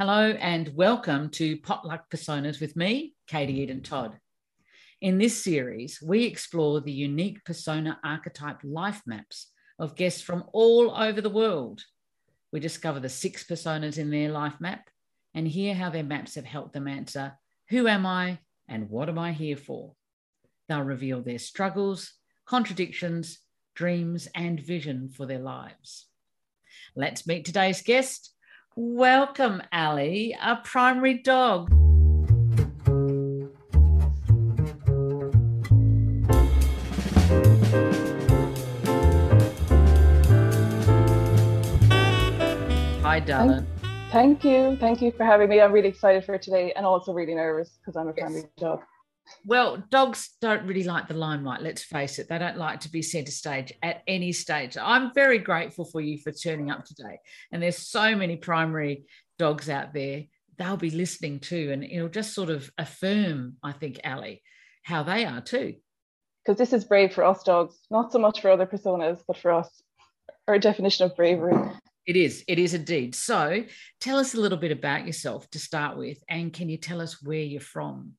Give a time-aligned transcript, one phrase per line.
[0.00, 4.16] Hello and welcome to Potluck Personas with me, Katie Eden Todd.
[5.00, 10.92] In this series, we explore the unique persona archetype life maps of guests from all
[10.92, 11.82] over the world.
[12.52, 14.88] We discover the six personas in their life map
[15.34, 17.36] and hear how their maps have helped them answer
[17.70, 18.38] who am I
[18.68, 19.94] and what am I here for?
[20.68, 22.12] They'll reveal their struggles,
[22.46, 23.40] contradictions,
[23.74, 26.06] dreams, and vision for their lives.
[26.94, 28.32] Let's meet today's guest.
[28.80, 31.68] Welcome, Ally, a primary dog.
[43.02, 43.66] Hi, darling.
[44.12, 44.76] Thank you.
[44.76, 45.60] Thank you for having me.
[45.60, 48.50] I'm really excited for today and also really nervous because I'm a primary yes.
[48.58, 48.84] dog.
[49.44, 52.28] Well, dogs don't really like the limelight, let's face it.
[52.28, 54.76] They don't like to be centre stage at any stage.
[54.76, 57.18] I'm very grateful for you for turning up today.
[57.52, 59.04] And there's so many primary
[59.38, 60.24] dogs out there.
[60.58, 61.70] They'll be listening too.
[61.72, 64.36] And it'll just sort of affirm, I think, Ally,
[64.82, 65.76] how they are too.
[66.44, 69.52] Because this is brave for us dogs, not so much for other personas, but for
[69.52, 69.82] us,
[70.46, 71.54] our definition of bravery.
[72.06, 72.42] It is.
[72.48, 73.14] It is indeed.
[73.14, 73.64] So
[74.00, 76.18] tell us a little bit about yourself to start with.
[76.28, 78.14] And can you tell us where you're from?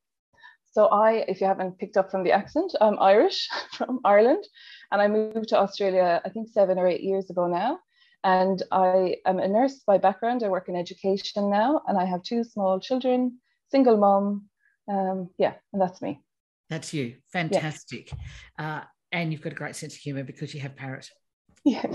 [0.71, 4.43] So I, if you haven't picked up from the accent, I'm Irish from Ireland,
[4.91, 7.79] and I moved to Australia I think seven or eight years ago now.
[8.23, 10.43] And I am a nurse by background.
[10.43, 13.39] I work in education now, and I have two small children,
[13.71, 14.49] single mom.
[14.89, 16.21] Um, yeah, and that's me.
[16.69, 17.15] That's you.
[17.31, 18.11] Fantastic.
[18.57, 18.81] Uh,
[19.11, 21.09] and you've got a great sense of humor because you have parrot.
[21.65, 21.87] Yes,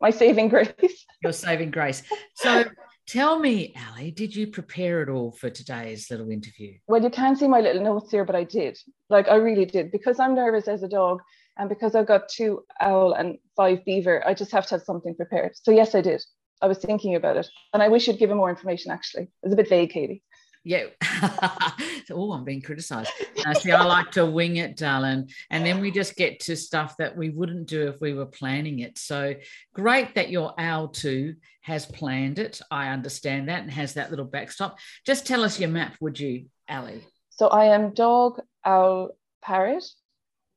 [0.00, 1.04] my saving grace.
[1.22, 2.02] Your saving grace.
[2.36, 2.64] So
[3.06, 6.78] Tell me, Ally, did you prepare it all for today's little interview?
[6.88, 8.78] Well, you can't see my little notes here, but I did.
[9.10, 9.90] Like, I really did.
[9.90, 11.20] Because I'm nervous as a dog
[11.58, 15.14] and because I've got two owl and five beaver, I just have to have something
[15.14, 15.52] prepared.
[15.54, 16.22] So, yes, I did.
[16.62, 17.46] I was thinking about it.
[17.74, 19.24] And I wish you'd give given more information, actually.
[19.24, 20.22] It was a bit vague, Katie.
[20.64, 20.84] Yeah.
[22.10, 23.10] oh, I'm being criticized.
[23.44, 25.30] Uh, see, I like to wing it, darling.
[25.50, 28.78] And then we just get to stuff that we wouldn't do if we were planning
[28.78, 28.96] it.
[28.96, 29.34] So
[29.74, 32.62] great that your owl too has planned it.
[32.70, 34.78] I understand that and has that little backstop.
[35.04, 37.00] Just tell us your map, would you, Ally?
[37.28, 39.10] So I am dog, owl,
[39.42, 39.84] parrot,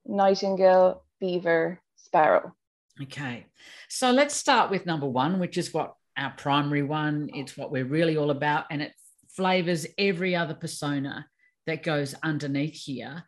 [0.05, 2.53] nightingale, beaver, sparrow.
[3.01, 3.45] Okay.
[3.89, 7.29] So let's start with number one, which is what our primary one.
[7.33, 8.65] It's what we're really all about.
[8.71, 8.93] And it
[9.37, 11.25] flavors every other persona
[11.67, 13.23] that goes underneath here.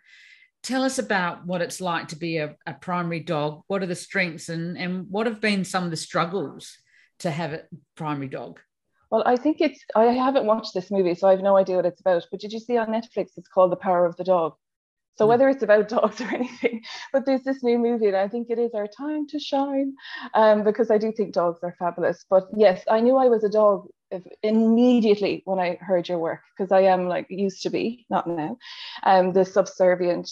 [0.63, 3.61] Tell us about what it's like to be a, a primary dog.
[3.67, 6.77] What are the strengths and, and what have been some of the struggles
[7.19, 7.63] to have a
[7.95, 8.59] primary dog?
[9.11, 11.85] Well, I think it's, I haven't watched this movie, so I have no idea what
[11.85, 12.27] it's about.
[12.29, 14.53] But did you see on Netflix, it's called The Power of the Dog?
[15.17, 15.29] So hmm.
[15.29, 16.83] whether it's about dogs or anything,
[17.13, 19.93] but there's this new movie, and I think it is our time to shine,
[20.33, 22.25] um, because I do think dogs are fabulous.
[22.29, 23.87] But yes, I knew I was a dog
[24.43, 28.57] immediately when I heard your work because I am like used to be, not now,
[29.03, 30.31] um, the subservient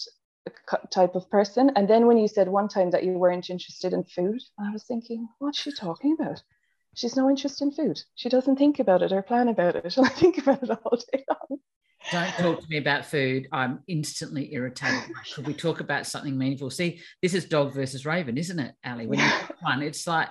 [0.90, 1.70] type of person.
[1.76, 4.84] And then when you said one time that you weren't interested in food, I was
[4.84, 6.42] thinking, what's she talking about?
[6.94, 8.00] She's no interest in food.
[8.14, 9.98] She doesn't think about it or plan about it.
[9.98, 11.60] I think about it all day long.
[12.10, 13.48] Don't talk to me about food.
[13.52, 15.02] I'm instantly irritated.
[15.34, 16.70] Could we talk about something meaningful?
[16.70, 19.06] See, this is dog versus raven, isn't it, Ally?
[19.06, 19.28] When you
[19.60, 20.28] one, it's like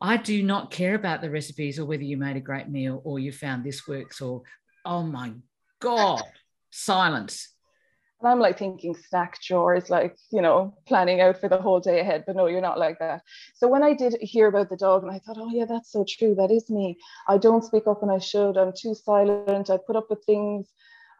[0.00, 3.18] I do not care about the recipes or whether you made a great meal or
[3.18, 4.42] you found this works or,
[4.84, 5.32] oh my
[5.80, 6.22] God,
[6.70, 7.48] silence.
[8.20, 12.00] And I'm like thinking snack drawers, like, you know, planning out for the whole day
[12.00, 12.24] ahead.
[12.26, 13.22] But no, you're not like that.
[13.54, 16.04] So when I did hear about the dog, and I thought, oh, yeah, that's so
[16.08, 16.34] true.
[16.34, 16.98] That is me.
[17.28, 18.56] I don't speak up when I should.
[18.56, 19.70] I'm too silent.
[19.70, 20.68] I put up with things.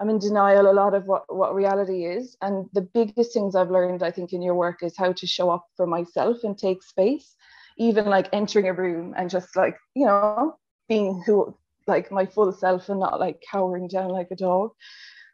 [0.01, 2.37] I'm in denial a lot of what, what reality is.
[2.43, 5.51] And the biggest things I've learned, I think, in your work is how to show
[5.51, 7.35] up for myself and take space
[7.79, 10.57] even like entering a room and just like you know
[10.89, 11.57] being who
[11.87, 14.71] like my full self and not like cowering down like a dog.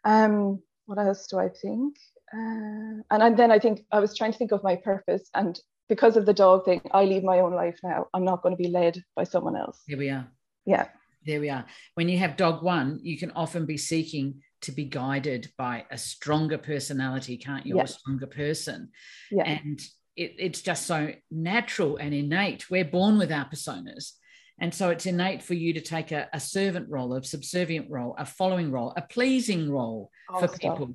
[0.04, 1.96] Um what else do i think?
[2.32, 5.60] Uh, and, and then i think i was trying to think of my purpose and
[5.88, 8.06] because of the dog thing i lead my own life now.
[8.12, 9.80] I'm not going to be led by someone else.
[9.86, 10.26] Here we are.
[10.66, 10.88] Yeah.
[11.26, 11.64] There we are.
[11.94, 15.98] When you have dog one you can often be seeking to be guided by a
[15.98, 17.76] stronger personality can't you?
[17.76, 17.84] Yeah.
[17.84, 18.90] a stronger person.
[19.30, 19.44] Yeah.
[19.44, 19.80] and
[20.16, 22.70] it, it's just so natural and innate.
[22.70, 24.12] We're born with our personas.
[24.58, 28.14] And so it's innate for you to take a, a servant role, a subservient role,
[28.18, 30.94] a following role, a pleasing role oh, for people,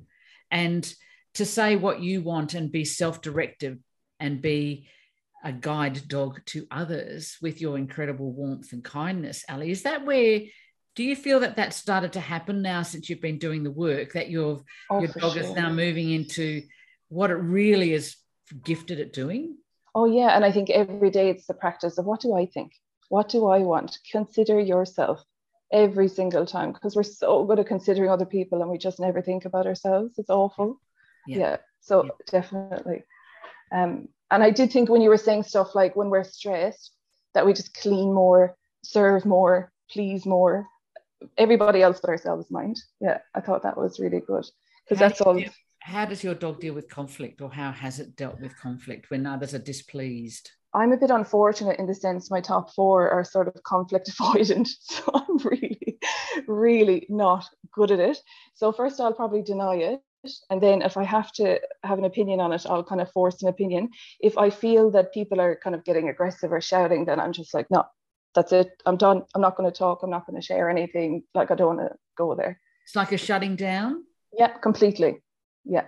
[0.50, 0.92] and
[1.34, 3.78] to say what you want and be self directive
[4.18, 4.88] and be
[5.44, 9.44] a guide dog to others with your incredible warmth and kindness.
[9.48, 10.40] Ally, is that where?
[10.96, 14.14] Do you feel that that started to happen now since you've been doing the work
[14.14, 15.42] that your oh, your dog sure.
[15.42, 16.62] is now moving into
[17.08, 18.16] what it really is
[18.64, 19.56] gifted at doing?
[19.94, 20.36] Oh, yeah.
[20.36, 22.72] And I think every day it's the practice of what do I think?
[23.08, 23.98] What do I want?
[24.10, 25.24] Consider yourself.
[25.72, 29.22] every single time because we're so good at considering other people and we just never
[29.22, 30.18] think about ourselves.
[30.18, 30.80] It's awful.
[31.26, 31.38] Yeah.
[31.38, 32.10] yeah so yeah.
[32.30, 33.04] definitely.
[33.72, 36.92] Um, and I did think when you were saying stuff like when we're stressed,
[37.34, 40.66] that we just clean more, serve more, please more,
[41.38, 42.80] everybody else but ourselves mind.
[43.00, 44.46] Yeah, I thought that was really good
[44.84, 45.40] because that's all.
[45.80, 49.26] How does your dog deal with conflict, or how has it dealt with conflict when
[49.26, 50.50] others are displeased?
[50.72, 54.68] I'm a bit unfortunate in the sense my top four are sort of conflict avoidant.
[54.80, 55.98] So I'm really,
[56.46, 58.18] really not good at it.
[58.54, 60.00] So first I'll probably deny it.
[60.50, 63.42] And then if I have to have an opinion on it, I'll kind of force
[63.42, 63.88] an opinion.
[64.20, 67.54] If I feel that people are kind of getting aggressive or shouting, then I'm just
[67.54, 67.84] like, no,
[68.34, 68.70] that's it.
[68.84, 69.22] I'm done.
[69.34, 70.02] I'm not going to talk.
[70.02, 71.22] I'm not going to share anything.
[71.34, 72.60] Like I don't want to go there.
[72.84, 74.04] It's like a shutting down.
[74.32, 75.22] Yeah, completely.
[75.64, 75.86] Yeah,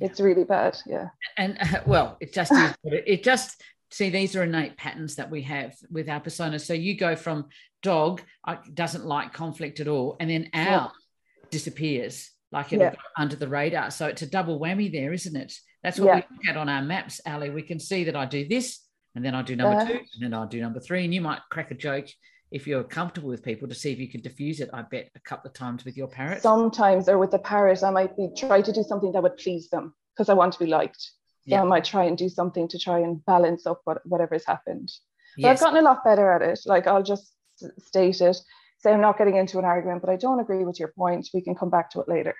[0.00, 0.78] it's really bad.
[0.86, 1.08] Yeah.
[1.36, 2.52] And uh, well, it just
[2.84, 6.62] it just see these are innate patterns that we have with our personas.
[6.62, 7.46] So you go from
[7.82, 10.88] dog uh, doesn't like conflict at all, and then owl yeah.
[11.50, 12.94] disappears like it'll yeah.
[13.16, 13.90] under the radar.
[13.90, 15.54] So it's a double whammy there, isn't it?
[15.82, 16.14] That's what yeah.
[16.16, 17.48] we look at on our maps, Ally.
[17.48, 18.80] We can see that I do this,
[19.14, 21.04] and then I do number uh, two, and then I do number three.
[21.04, 22.08] And you might crack a joke
[22.50, 24.70] if you're comfortable with people to see if you can diffuse it.
[24.72, 26.42] I bet a couple of times with your parrot.
[26.42, 29.68] Sometimes, or with the parrot, I might be try to do something that would please
[29.70, 31.00] them because I want to be liked.
[31.48, 31.62] So yeah.
[31.62, 34.90] I might try and do something to try and balance up what, whatever's happened.
[35.36, 35.62] But yes.
[35.62, 36.60] I've gotten a lot better at it.
[36.66, 37.32] Like I'll just
[37.78, 38.36] state it,
[38.78, 41.28] say I'm not getting into an argument, but I don't agree with your point.
[41.32, 42.34] We can come back to it later.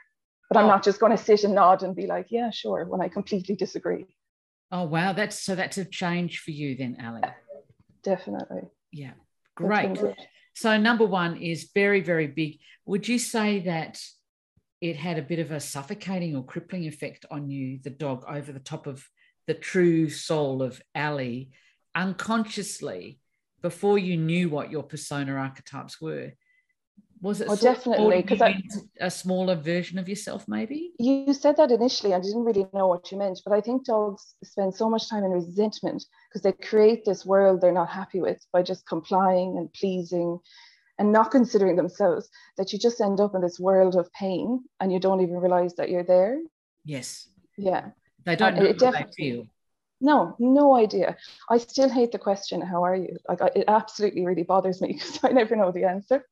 [0.49, 0.69] But I'm oh.
[0.69, 3.55] not just going to sit and nod and be like, yeah, sure, when I completely
[3.55, 4.07] disagree.
[4.73, 7.23] Oh wow, that's so that's a change for you then, Ali.
[8.05, 8.63] Definitely.
[8.93, 9.13] Yeah.
[9.61, 9.99] Great.
[10.55, 12.59] So number one is very, very big.
[12.87, 14.01] Would you say that
[14.81, 18.53] it had a bit of a suffocating or crippling effect on you, the dog, over
[18.53, 19.07] the top of
[19.47, 21.45] the true soul of Ally,
[21.95, 23.21] unconsciously,
[23.63, 26.33] before you knew what your persona archetypes were?
[27.23, 28.41] Was it oh, definitely because
[28.99, 30.93] a smaller version of yourself, maybe?
[30.99, 32.15] You said that initially.
[32.15, 35.25] I didn't really know what you meant, but I think dogs spend so much time
[35.25, 39.71] in resentment because they create this world they're not happy with by just complying and
[39.75, 40.39] pleasing
[40.99, 44.91] and not considering themselves that you just end up in this world of pain and
[44.93, 46.39] you don't even realize that you're there.
[46.85, 47.29] Yes.
[47.59, 47.91] Yeah.
[48.25, 49.47] They don't know how they feel.
[50.01, 51.17] No, no idea.
[51.51, 53.19] I still hate the question, how are you?
[53.29, 56.25] Like, I, it absolutely really bothers me because I never know the answer.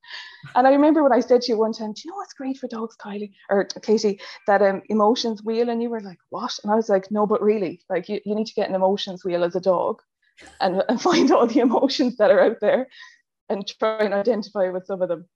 [0.54, 2.56] And I remember when I said to you one time, Do you know what's great
[2.56, 5.68] for dogs, Kylie or Katie, that um, emotions wheel?
[5.68, 6.58] And you were like, What?
[6.62, 9.24] And I was like, No, but really, like, you, you need to get an emotions
[9.24, 10.00] wheel as a dog
[10.60, 12.88] and, and find all the emotions that are out there
[13.50, 15.26] and try and identify with some of them.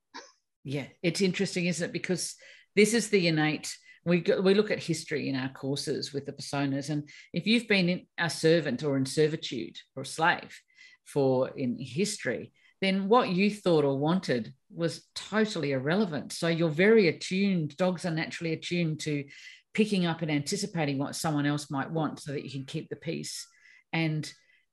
[0.63, 1.93] Yeah, it's interesting, isn't it?
[1.93, 2.35] Because
[2.75, 6.33] this is the innate we go, we look at history in our courses with the
[6.33, 10.59] personas and if you've been a servant or in servitude or a slave
[11.05, 12.51] for in history
[12.81, 16.33] then what you thought or wanted was totally irrelevant.
[16.33, 19.23] So you're very attuned dogs are naturally attuned to
[19.73, 22.97] picking up and anticipating what someone else might want so that you can keep the
[22.97, 23.47] peace.
[23.93, 24.31] And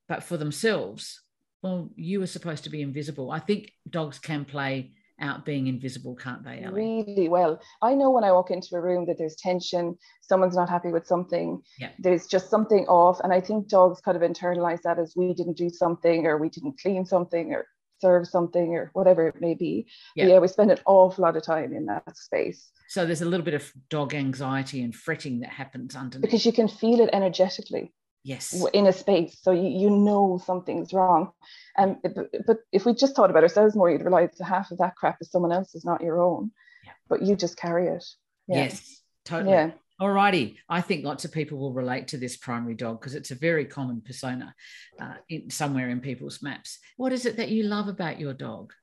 [0.09, 1.21] but for themselves
[1.61, 3.31] well you were supposed to be invisible.
[3.31, 4.91] I think dogs can play
[5.21, 7.03] out being invisible, can't they, Ellie?
[7.07, 7.61] Really well.
[7.81, 11.07] I know when I walk into a room that there's tension, someone's not happy with
[11.07, 11.89] something, yeah.
[11.99, 13.19] there's just something off.
[13.21, 16.49] And I think dogs kind of internalize that as we didn't do something or we
[16.49, 17.67] didn't clean something or
[17.99, 19.87] serve something or whatever it may be.
[20.15, 22.71] Yeah, yeah we spend an awful lot of time in that space.
[22.87, 26.23] So there's a little bit of dog anxiety and fretting that happens underneath.
[26.23, 28.63] Because you can feel it energetically yes.
[28.73, 31.31] in a space so you, you know something's wrong.
[31.77, 34.77] And um, but, but if we just thought about ourselves more you'd realize half of
[34.79, 36.51] that crap is someone else's not your own.
[36.83, 36.93] Yeah.
[37.09, 38.05] but you just carry it.
[38.47, 38.63] Yeah.
[38.63, 39.01] yes.
[39.25, 39.51] Totally.
[39.51, 39.71] Yeah.
[40.01, 43.35] Alrighty, I think lots of people will relate to this primary dog because it's a
[43.35, 44.55] very common persona
[44.99, 46.79] uh, in, somewhere in people's maps.
[46.97, 48.73] What is it that you love about your dog?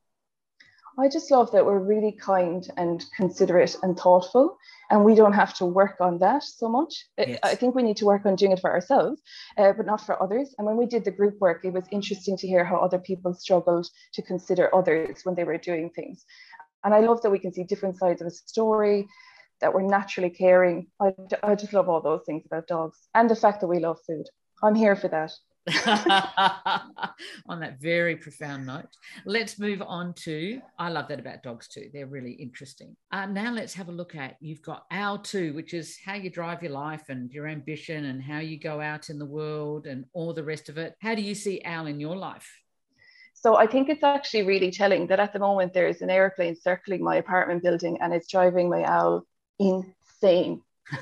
[0.98, 4.58] I just love that we're really kind and considerate and thoughtful,
[4.90, 7.06] and we don't have to work on that so much.
[7.16, 7.38] Yes.
[7.44, 9.22] I think we need to work on doing it for ourselves,
[9.56, 10.54] uh, but not for others.
[10.58, 13.32] And when we did the group work, it was interesting to hear how other people
[13.32, 16.24] struggled to consider others when they were doing things.
[16.82, 19.06] And I love that we can see different sides of a story,
[19.60, 20.88] that we're naturally caring.
[21.00, 21.12] I,
[21.42, 24.26] I just love all those things about dogs and the fact that we love food.
[24.62, 25.32] I'm here for that.
[27.46, 30.60] on that very profound note, let's move on to.
[30.78, 31.90] I love that about dogs too.
[31.92, 32.96] They're really interesting.
[33.12, 34.36] Uh, now let's have a look at.
[34.40, 38.22] You've got Owl two, which is how you drive your life and your ambition and
[38.22, 40.94] how you go out in the world and all the rest of it.
[41.00, 42.50] How do you see Owl in your life?
[43.34, 46.56] So I think it's actually really telling that at the moment there is an airplane
[46.56, 49.26] circling my apartment building and it's driving my owl
[49.60, 50.62] insane.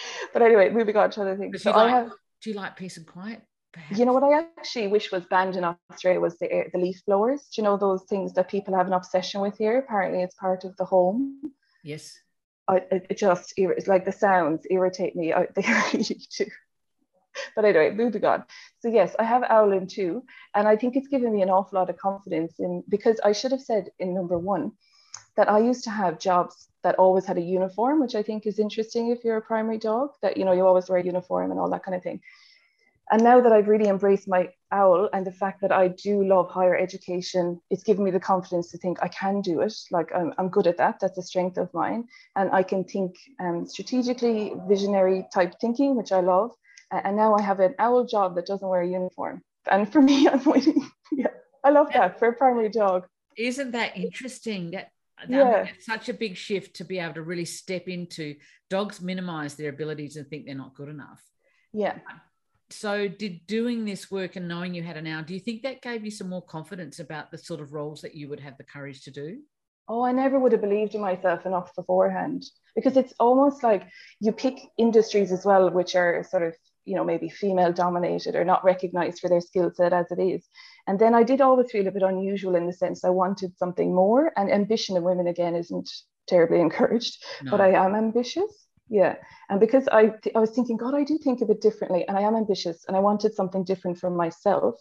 [0.32, 1.62] but anyway, moving on to other things.
[1.62, 2.10] So like, I have.
[2.42, 3.42] Do you like peace and quiet?
[3.72, 3.98] Perhaps.
[3.98, 7.02] You know what I actually wish was banned in Australia was the air, the leaf
[7.06, 7.48] blowers.
[7.54, 9.78] Do you know those things that people have an obsession with here?
[9.78, 11.40] Apparently, it's part of the home.
[11.82, 12.18] Yes.
[12.68, 15.32] I, it just it's like the sounds irritate me.
[15.32, 16.46] I, they really do.
[17.56, 18.44] But anyway, moving on.
[18.80, 20.22] So yes, I have Owlin too,
[20.54, 23.52] and I think it's given me an awful lot of confidence in because I should
[23.52, 24.72] have said in number one
[25.36, 28.58] that I used to have jobs that always had a uniform, which I think is
[28.58, 30.10] interesting if you're a primary dog.
[30.20, 32.20] That you know you always wear a uniform and all that kind of thing
[33.10, 36.48] and now that I've really embraced my owl and the fact that I do love
[36.50, 39.74] higher education, it's given me the confidence to think I can do it.
[39.90, 41.00] Like I'm, I'm good at that.
[41.00, 42.08] That's a strength of mine.
[42.36, 46.52] And I can think um, strategically, visionary type thinking, which I love.
[46.90, 49.42] And now I have an owl job that doesn't wear a uniform.
[49.70, 50.88] And for me, I'm waiting.
[51.10, 51.28] yeah,
[51.64, 53.06] I love that for a primary dog.
[53.36, 54.72] Isn't that interesting?
[54.72, 54.90] That
[55.28, 55.66] yeah.
[55.80, 58.36] such a big shift to be able to really step into
[58.70, 61.22] dogs minimize their abilities and think they're not good enough.
[61.72, 61.98] Yeah
[62.72, 65.82] so did doing this work and knowing you had an hour do you think that
[65.82, 68.64] gave you some more confidence about the sort of roles that you would have the
[68.64, 69.38] courage to do?
[69.88, 73.86] Oh i never would have believed in myself enough beforehand because it's almost like
[74.20, 78.44] you pick industries as well which are sort of you know maybe female dominated or
[78.44, 80.48] not recognized for their skill set as it is.
[80.86, 83.94] And then i did always feel a bit unusual in the sense i wanted something
[83.94, 85.90] more and ambition in women again isn't
[86.26, 87.50] terribly encouraged no.
[87.50, 89.16] but i am ambitious yeah.
[89.48, 92.20] And because i i was thinking god i do think of it differently and i
[92.20, 94.74] am ambitious and i wanted something different for myself.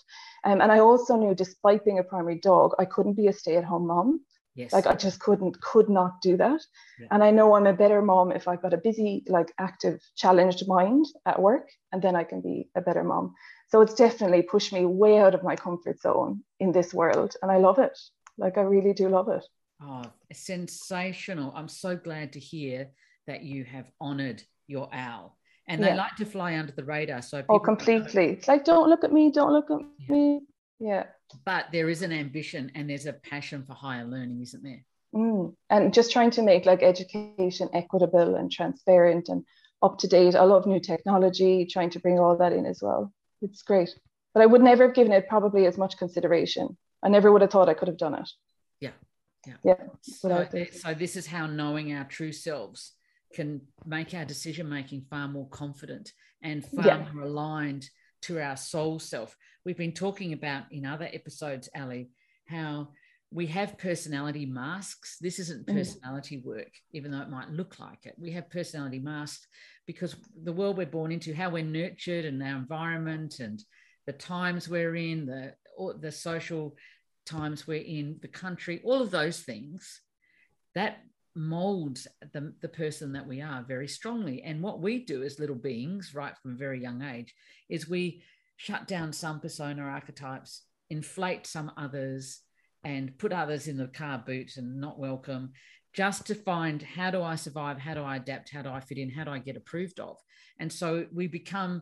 [0.44, 3.88] Um, and i also knew despite being a primary dog i couldn't be a stay-at-home
[3.88, 4.20] mom.
[4.54, 4.74] Yes.
[4.74, 6.62] Like i just couldn't could not do that.
[7.00, 7.08] Yeah.
[7.12, 10.68] and i know i'm a better mom if i've got a busy like active challenged
[10.68, 13.34] mind at work and then i can be a better mom.
[13.70, 17.50] So it's definitely pushed me way out of my comfort zone in this world and
[17.50, 17.98] i love it.
[18.38, 19.46] Like i really do love it.
[19.82, 20.04] Oh
[20.34, 21.54] sensational.
[21.56, 22.90] I'm so glad to hear
[23.28, 25.38] that you have honored your owl.
[25.68, 25.90] And yeah.
[25.90, 28.30] they like to fly under the radar so oh completely.
[28.32, 30.12] It's like don't look at me don't look at yeah.
[30.16, 30.42] me.
[30.80, 31.04] Yeah.
[31.46, 34.84] But there is an ambition and there's a passion for higher learning isn't there?
[35.14, 35.54] Mm.
[35.70, 39.44] and just trying to make like education equitable and transparent and
[39.82, 43.14] up to date i love new technology trying to bring all that in as well.
[43.42, 43.90] It's great.
[44.34, 46.78] But i would never have given it probably as much consideration.
[47.04, 48.30] I never would have thought i could have done it.
[48.80, 48.92] Yeah.
[49.46, 49.56] Yeah.
[49.64, 49.84] Yeah.
[50.02, 52.94] So, so this is how knowing our true selves
[53.34, 56.12] can make our decision making far more confident
[56.44, 57.06] and far yeah.
[57.14, 57.90] more aligned
[58.24, 59.36] to our soul self.
[59.66, 62.06] We've been talking about in other episodes, Ally,
[62.48, 62.90] how
[63.32, 65.18] we have personality masks.
[65.20, 65.74] This isn't mm.
[65.74, 66.46] personality mm.
[66.46, 68.16] work, even though it might look like it.
[68.18, 69.48] We have personality masks
[69.88, 73.64] because the world we're born into, how we're nurtured, and our environment, and
[74.06, 75.54] the times we're in, the
[76.00, 76.76] the social
[77.26, 80.02] times we're in, the country, all of those things,
[80.76, 81.00] that
[81.36, 84.42] molds the, the person that we are very strongly.
[84.44, 87.34] And what we do as little beings, right from a very young age,
[87.70, 88.24] is we
[88.58, 92.42] shut down some persona archetypes, inflate some others,
[92.84, 95.52] and put others in the car boot and not welcome,
[95.94, 97.78] just to find how do I survive?
[97.78, 98.52] How do I adapt?
[98.52, 99.10] How do I fit in?
[99.10, 100.18] How do I get approved of?
[100.60, 101.82] And so we become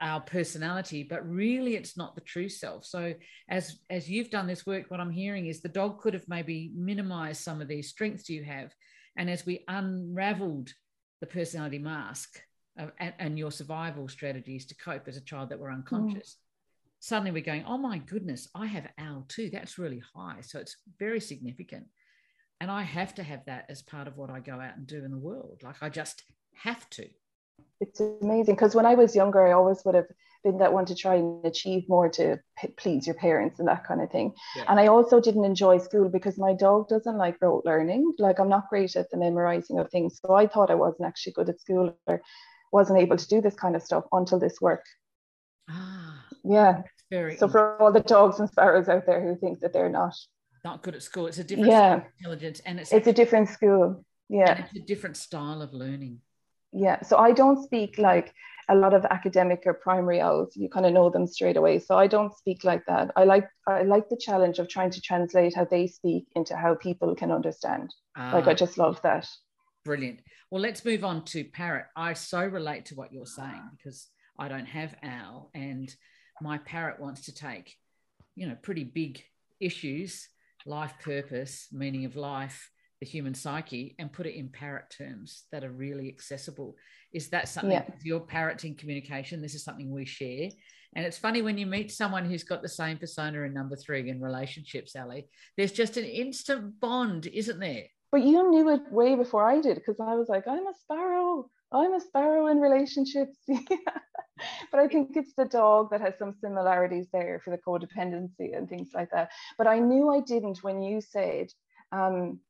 [0.00, 2.84] our personality but really it's not the true self.
[2.84, 3.14] So
[3.48, 6.72] as as you've done this work what i'm hearing is the dog could have maybe
[6.74, 8.72] minimized some of these strengths you have.
[9.16, 10.72] And as we unraveled
[11.20, 12.40] the personality mask
[12.76, 16.36] and, and, your survival strategies to cope as a child that were unconscious mm.
[17.00, 19.50] suddenly we're going oh my goodness i have owl too.
[19.50, 20.40] That's really high.
[20.40, 21.86] So it's very significant.
[22.60, 25.04] And i have to have that as part of what i go out and do
[25.04, 25.60] in the world.
[25.62, 26.22] Like i just
[26.54, 27.06] have to
[27.80, 30.06] it's amazing because when I was younger, I always would have
[30.42, 33.84] been that one to try and achieve more to p- please your parents and that
[33.84, 34.32] kind of thing.
[34.56, 34.64] Yeah.
[34.68, 38.14] And I also didn't enjoy school because my dog doesn't like rote learning.
[38.18, 40.18] Like I'm not great at the memorizing of things.
[40.24, 42.22] So I thought I wasn't actually good at school or
[42.72, 44.84] wasn't able to do this kind of stuff until this work.
[45.68, 46.82] Ah, yeah.
[47.10, 50.14] Very so for all the dogs and sparrows out there who think that they're not
[50.64, 52.02] not good at school, it's a different yeah.
[52.18, 54.04] intelligence and it's it's a different school.
[54.28, 54.64] Yeah.
[54.64, 56.20] it's a different style of learning
[56.72, 58.32] yeah so i don't speak like
[58.70, 61.78] a lot of academic or primary owls you kind of know them straight away.
[61.78, 63.10] So i don't speak like that.
[63.16, 66.76] I like i like the challenge of trying to translate how they speak into how
[66.76, 67.92] people can understand.
[68.16, 69.28] Ah, like i just love that.
[69.84, 70.20] Brilliant.
[70.50, 71.86] Well let's move on to parrot.
[71.96, 74.08] I so relate to what you're saying because
[74.38, 75.94] i don't have owl and
[76.40, 77.76] my parrot wants to take
[78.36, 79.22] you know pretty big
[79.58, 80.28] issues
[80.64, 85.64] life purpose meaning of life the human psyche and put it in parrot terms that
[85.64, 86.76] are really accessible.
[87.12, 87.90] Is that something yeah.
[88.02, 89.40] your parroting communication?
[89.40, 90.50] This is something we share.
[90.94, 94.08] And it's funny when you meet someone who's got the same persona in number three
[94.08, 95.22] in relationships, Ally,
[95.56, 97.84] there's just an instant bond, isn't there?
[98.12, 101.48] But you knew it way before I did because I was like, I'm a sparrow.
[101.72, 103.38] I'm a sparrow in relationships.
[103.48, 108.68] but I think it's the dog that has some similarities there for the codependency and
[108.68, 109.30] things like that.
[109.56, 111.48] But I knew I didn't when you said,
[111.92, 112.40] um,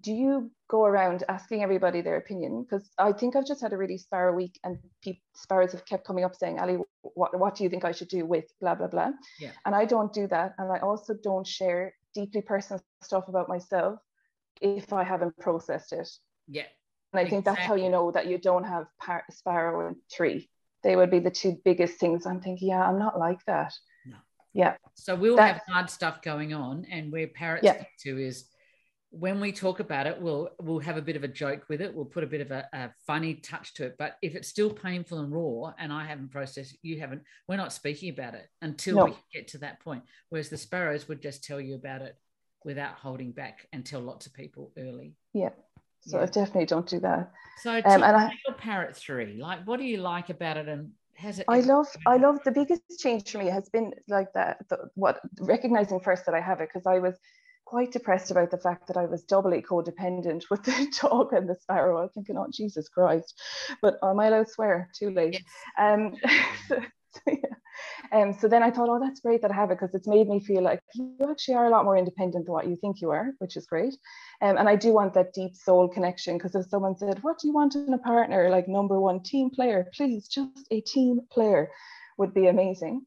[0.00, 2.62] do you go around asking everybody their opinion?
[2.62, 6.06] Because I think I've just had a really sparrow week and people, sparrows have kept
[6.06, 8.88] coming up saying, Ally, what, what do you think I should do with blah, blah,
[8.88, 9.10] blah.
[9.38, 9.52] Yeah.
[9.64, 10.54] And I don't do that.
[10.58, 13.98] And I also don't share deeply personal stuff about myself
[14.60, 16.08] if I haven't processed it.
[16.48, 16.62] Yeah.
[17.12, 17.30] And I exactly.
[17.30, 20.48] think that's how you know that you don't have par- sparrow and tree.
[20.82, 22.26] They would be the two biggest things.
[22.26, 23.72] I'm thinking, yeah, I'm not like that.
[24.04, 24.16] No.
[24.52, 24.76] Yeah.
[24.94, 27.82] So we'll that, have hard stuff going on, and where parrots yeah.
[28.00, 28.46] to is
[29.18, 31.94] when we talk about it, we'll we'll have a bit of a joke with it.
[31.94, 33.96] We'll put a bit of a, a, funny touch to it.
[33.98, 37.72] But if it's still painful and raw, and I haven't processed, you haven't, we're not
[37.72, 39.04] speaking about it until no.
[39.06, 40.02] we get to that point.
[40.28, 42.16] Whereas the sparrows would just tell you about it
[42.64, 45.14] without holding back and tell lots of people early.
[45.32, 45.50] Yeah.
[46.00, 46.24] So yeah.
[46.24, 47.32] I definitely don't do that.
[47.62, 50.90] So um, and I, your parrot three, like what do you like about it and
[51.14, 54.58] has it I love I love the biggest change for me has been like that
[54.68, 57.18] the, what recognizing first that I have it because I was
[57.66, 61.56] quite depressed about the fact that I was doubly codependent with the dog and the
[61.56, 61.98] sparrow.
[61.98, 63.38] I was thinking, oh Jesus Christ.
[63.82, 64.88] But am I allowed to swear?
[64.94, 65.34] Too late.
[65.34, 65.42] Yes.
[65.78, 66.14] Um
[66.68, 66.80] so,
[67.12, 67.56] so, yeah.
[68.12, 70.28] Um, so then I thought, oh, that's great that I have it because it's made
[70.28, 73.10] me feel like you actually are a lot more independent than what you think you
[73.10, 73.94] are, which is great.
[74.40, 77.48] Um, and I do want that deep soul connection because if someone said, what do
[77.48, 78.48] you want in a partner?
[78.48, 81.70] Like number one team player, please, just a team player
[82.16, 83.04] would be amazing.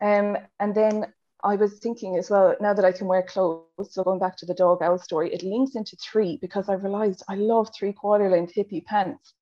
[0.00, 1.06] Um, and then
[1.44, 4.46] I was thinking as well, now that I can wear clothes, so going back to
[4.46, 8.28] the dog owl story, it links into three because I realized I love three quarter
[8.28, 9.34] length hippie pants.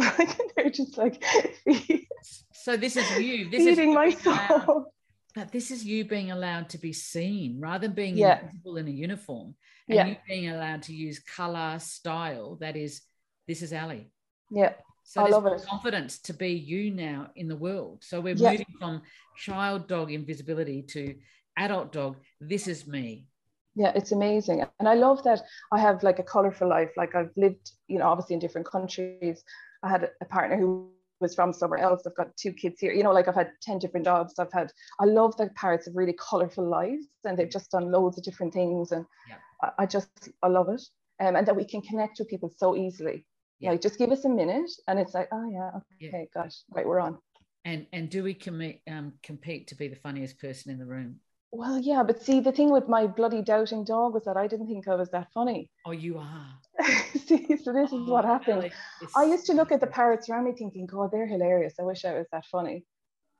[0.56, 1.22] they're just like
[2.52, 4.92] so this is you this feeding is my soul
[5.34, 8.40] but this is you being allowed to be seen rather than being yeah.
[8.40, 9.54] invisible in a uniform
[9.88, 10.06] and yeah.
[10.06, 13.02] you being allowed to use color style that is
[13.46, 14.04] this is Ally
[14.50, 15.64] yeah so I love it.
[15.68, 18.52] confidence to be you now in the world so we're yeah.
[18.52, 19.02] moving from
[19.36, 21.14] child dog invisibility to
[21.56, 23.26] adult dog this is me
[23.74, 25.42] yeah it's amazing and i love that
[25.72, 29.44] i have like a colorful life like i've lived you know obviously in different countries
[29.82, 30.90] I had a partner who
[31.20, 32.06] was from somewhere else.
[32.06, 32.92] I've got two kids here.
[32.92, 34.38] You know, like I've had 10 different jobs.
[34.38, 38.18] I've had, I love that parrots have really colorful lives and they've just done loads
[38.18, 38.92] of different things.
[38.92, 39.36] And yeah.
[39.62, 40.82] I, I, just, I love it.
[41.20, 43.26] Um, and that we can connect with people so easily.
[43.58, 43.72] Yeah.
[43.72, 46.42] Like just give us a minute and it's like, oh yeah, okay, yeah.
[46.42, 47.18] gosh, right, we're on.
[47.66, 51.16] And and do we com- um, compete to be the funniest person in the room?
[51.52, 54.68] Well, yeah, but see, the thing with my bloody doubting dog was that I didn't
[54.68, 55.68] think I was that funny.
[55.84, 56.46] Oh, you are.
[57.26, 58.70] see, so this oh, is what oh, happened.
[59.16, 61.74] I used to look at the parrots around me thinking, God, they're hilarious.
[61.80, 62.84] I wish I was that funny.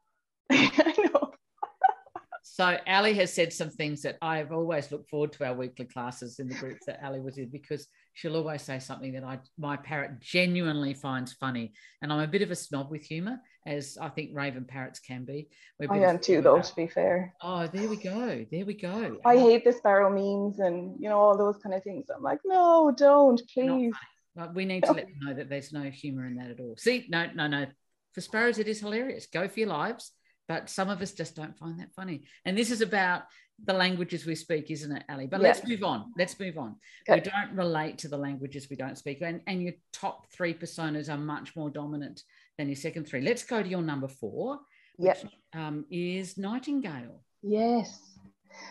[0.51, 1.31] I know.
[2.43, 6.41] So Ally has said some things that I've always looked forward to our weekly classes
[6.41, 9.77] in the groups that Ally was in because she'll always say something that I my
[9.77, 11.73] parrot genuinely finds funny.
[12.03, 15.25] And I'm a bit of a snob with humour, as I think raven parrots can
[15.25, 15.49] be.
[15.89, 17.35] I am too, though, to be fair.
[17.43, 18.45] Oh, there we go.
[18.51, 19.19] There we go.
[19.25, 22.07] I hate the sparrow memes and you know all those kind of things.
[22.15, 23.93] I'm like, no, don't, please.
[24.35, 26.77] But we need to let them know that there's no humour in that at all.
[26.79, 27.67] See, no, no, no.
[28.15, 29.27] For sparrows, it is hilarious.
[29.27, 30.13] Go for your lives
[30.51, 32.25] but some of us just don't find that funny.
[32.45, 33.23] And this is about
[33.65, 35.27] the languages we speak, isn't it, Ally?
[35.27, 35.47] But yeah.
[35.47, 36.13] let's move on.
[36.19, 36.75] Let's move on.
[37.09, 37.21] Okay.
[37.21, 39.23] We don't relate to the languages we don't speak.
[39.23, 42.25] And, and your top three personas are much more dominant
[42.59, 43.21] than your second three.
[43.21, 44.59] Let's go to your number four,
[44.97, 45.33] which yep.
[45.55, 47.23] um, is Nightingale.
[47.45, 48.01] Yes.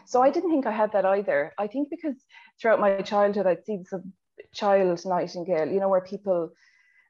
[0.05, 1.53] So I didn't think I had that either.
[1.57, 2.15] I think because
[2.61, 4.11] throughout my childhood, I'd seen some
[4.53, 6.51] child nightingale, you know, where people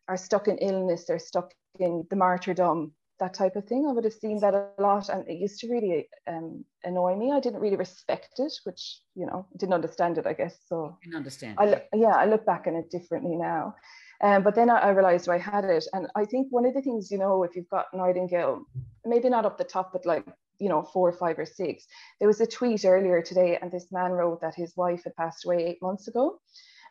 [0.08, 3.86] are stuck in illness, they're stuck in the martyrdom, that type of thing.
[3.88, 7.32] I would have seen that a lot, and it used to really um, annoy me.
[7.32, 10.58] I didn't really respect it, which you know didn't understand it, I guess.
[10.68, 11.58] So I understand.
[11.60, 13.76] I yeah, I look back on it differently now.
[14.22, 16.82] Um, but then I, I realized I had it, and I think one of the
[16.82, 18.66] things you know, if you've got Nightingale,
[19.06, 20.26] maybe not up the top, but like
[20.60, 21.86] you know four or five or six.
[22.20, 25.46] There was a tweet earlier today, and this man wrote that his wife had passed
[25.46, 26.40] away eight months ago,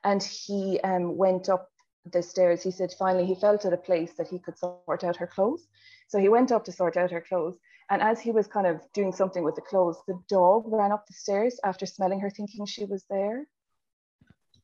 [0.04, 1.68] and he um, went up
[2.12, 2.62] the stairs.
[2.62, 5.66] He said finally he felt at a place that he could sort out her clothes.
[6.08, 7.56] So he went up to sort out her clothes.
[7.90, 11.06] And as he was kind of doing something with the clothes, the dog ran up
[11.06, 13.46] the stairs after smelling her, thinking she was there.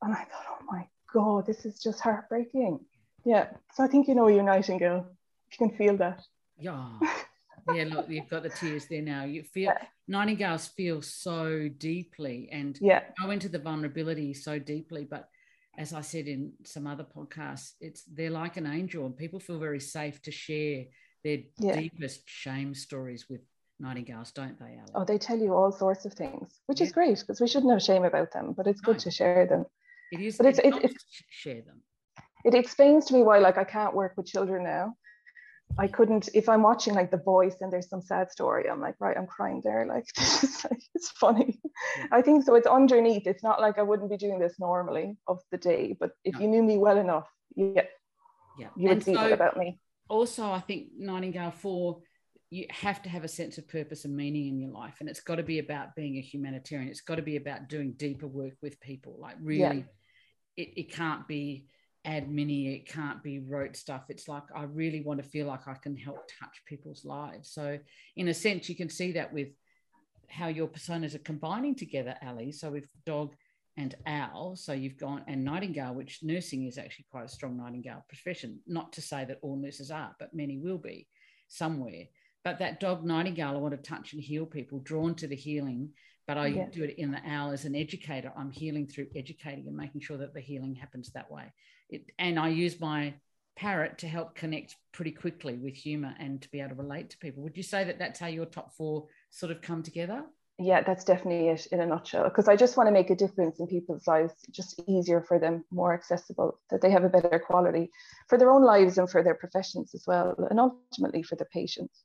[0.02, 2.80] And I thought, oh my God, this is just heartbreaking.
[3.24, 3.48] Yeah.
[3.74, 5.06] So I think you know you're Nightingale.
[5.50, 6.22] You can feel that.
[6.58, 6.98] Yeah.
[7.72, 9.24] yeah, look, you've got the tears there now.
[9.24, 9.86] You feel yeah.
[10.06, 13.04] nightingales feel so deeply and yeah.
[13.20, 15.04] go into the vulnerability so deeply.
[15.04, 15.28] But
[15.78, 19.58] as I said in some other podcasts, it's they're like an angel, and people feel
[19.58, 20.84] very safe to share
[21.24, 21.76] their yeah.
[21.76, 23.40] deepest shame stories with
[23.80, 24.92] nightingales, don't they, Alex?
[24.94, 26.86] Oh, they tell you all sorts of things, which yeah.
[26.86, 29.64] is great because we shouldn't have shame about them, but it's good to share them.
[30.12, 31.82] It is, but it's, it's, it's, it's share them.
[32.44, 34.94] it explains to me why like I can't work with children now.
[35.78, 38.68] I couldn't if I'm watching like The Voice and there's some sad story.
[38.68, 39.86] I'm like, right, I'm crying there.
[39.94, 41.58] Like this is like it's funny.
[41.98, 42.06] Yeah.
[42.12, 42.54] I think so.
[42.54, 43.26] It's underneath.
[43.26, 46.40] It's not like I wouldn't be doing this normally of the day, but if no.
[46.40, 47.82] you knew me well enough, yeah,
[48.58, 49.80] yeah, you would and see so, that about me.
[50.14, 52.00] Also, I think Nightingale 4,
[52.50, 55.18] you have to have a sense of purpose and meaning in your life, and it's
[55.18, 56.88] got to be about being a humanitarian.
[56.88, 59.16] It's got to be about doing deeper work with people.
[59.18, 59.78] Like really,
[60.56, 60.62] yeah.
[60.62, 61.66] it, it can't be
[62.06, 65.72] admin it can't be rote stuff it's like i really want to feel like i
[65.72, 67.78] can help touch people's lives so
[68.16, 69.48] in a sense you can see that with
[70.28, 73.34] how your personas are combining together ali so with dog
[73.76, 78.04] and owl so you've gone and nightingale which nursing is actually quite a strong nightingale
[78.08, 81.08] profession not to say that all nurses are but many will be
[81.48, 82.04] somewhere
[82.44, 85.90] but that dog nightingale i want to touch and heal people drawn to the healing
[86.26, 86.64] but I yeah.
[86.72, 88.32] do it in the owl as an educator.
[88.34, 91.52] I'm healing through educating and making sure that the healing happens that way
[91.90, 93.14] it, and I use my
[93.56, 97.18] parrot to help connect pretty quickly with humor and to be able to relate to
[97.18, 97.42] people.
[97.44, 100.24] Would you say that that's how your top four sort of come together?
[100.58, 102.24] Yeah, that's definitely it in a nutshell.
[102.24, 105.64] Because I just want to make a difference in people's lives, just easier for them,
[105.72, 107.90] more accessible, that they have a better quality
[108.28, 112.04] for their own lives and for their professions as well, and ultimately for the patients.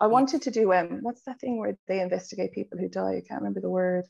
[0.00, 3.16] I wanted to do um, what's that thing where they investigate people who die?
[3.18, 4.06] I can't remember the word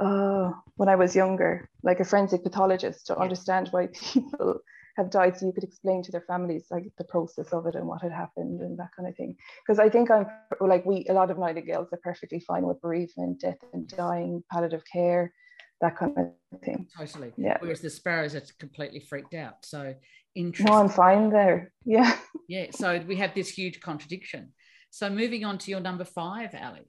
[0.00, 4.60] uh, when I was younger, like a forensic pathologist, to understand why people
[4.98, 7.86] have died, so you could explain to their families like the process of it and
[7.86, 9.36] what had happened and that kind of thing.
[9.66, 10.26] Because I think I'm
[10.60, 14.82] like we, a lot of nightingales are perfectly fine with bereavement, death and dying, palliative
[14.92, 15.32] care,
[15.80, 16.86] that kind of thing.
[16.98, 17.32] Totally.
[17.38, 17.56] Yeah.
[17.60, 19.64] Whereas the sparrows are completely freaked out.
[19.64, 19.94] So
[20.34, 20.72] interesting.
[20.72, 21.72] No, I'm fine there.
[21.84, 22.14] Yeah.
[22.48, 22.66] Yeah.
[22.72, 24.52] So we have this huge contradiction.
[24.90, 26.80] So moving on to your number five, Ally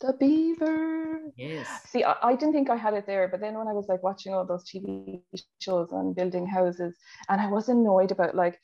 [0.00, 1.20] the beaver.
[1.36, 1.68] Yes.
[1.86, 4.02] See, I, I, didn't think I had it there, but then when I was like
[4.02, 5.20] watching all those TV
[5.60, 6.96] shows on building houses,
[7.28, 8.58] and I was annoyed about like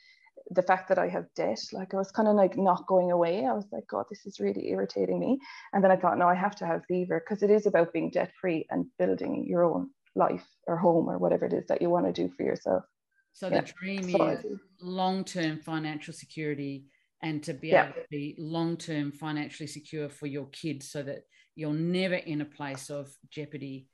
[0.50, 3.46] the fact that I have debt, like I was kind of like not going away.
[3.46, 5.38] I was like, God, this is really irritating me.
[5.72, 8.10] And then I thought, no, I have to have beaver because it is about being
[8.10, 11.90] debt free and building your own life or home or whatever it is that you
[11.90, 12.84] want to do for yourself.
[13.32, 13.60] So yeah.
[13.60, 14.44] the dream so is
[14.80, 16.84] long term financial security
[17.22, 17.84] and to be yeah.
[17.84, 22.40] able to be long term financially secure for your kids so that you're never in
[22.40, 23.88] a place of jeopardy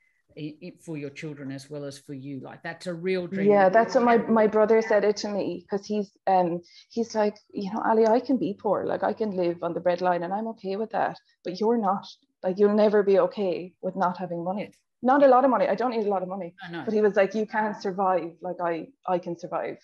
[0.84, 2.40] for your children as well as for you.
[2.40, 3.50] Like that's a real dream.
[3.50, 6.60] Yeah that's what my, my brother said it to me because he's um
[6.90, 8.84] he's like you know ali i can be poor.
[8.84, 12.06] Like i can live on the breadline and i'm okay with that but you're not.
[12.42, 14.72] Like you'll never be okay with not having money.
[15.02, 15.66] Not a lot of money.
[15.66, 16.54] I don't need a lot of money.
[16.70, 18.32] But he was like you can't survive.
[18.40, 19.78] Like i i can survive.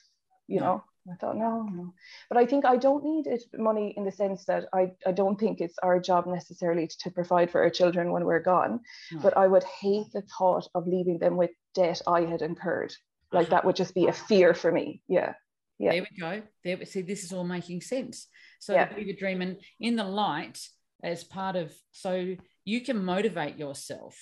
[0.48, 0.66] You no.
[0.66, 1.94] know I thought, no, no.
[2.28, 5.38] But I think I don't need it money in the sense that I, I don't
[5.38, 8.80] think it's our job necessarily to, to provide for our children when we're gone.
[9.12, 9.20] No.
[9.20, 12.94] But I would hate the thought of leaving them with debt I had incurred.
[13.32, 15.02] Like that would just be a fear for me.
[15.08, 15.34] Yeah.
[15.78, 15.92] Yeah.
[15.92, 16.42] There we go.
[16.64, 18.26] There we see this is all making sense.
[18.58, 18.92] So yeah.
[18.92, 20.58] the Dream and in the light
[21.02, 24.18] as part of so you can motivate yourself